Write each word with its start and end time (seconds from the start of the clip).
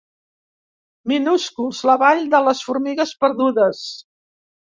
Minúsculs, 1.11 1.81
la 1.89 1.97
vall 2.05 2.25
de 2.33 2.41
les 2.47 2.63
formigues 2.69 3.15
perdudes. 3.27 3.85